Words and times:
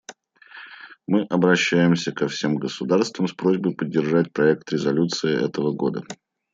Мы 1.05 1.25
обращаемся 1.25 2.11
ко 2.11 2.27
всем 2.27 2.55
государствам 2.57 3.27
с 3.27 3.33
просьбой 3.33 3.75
поддержать 3.75 4.33
проект 4.33 4.71
резолюции 4.73 5.45
этого 5.45 5.73
года. 5.73 6.01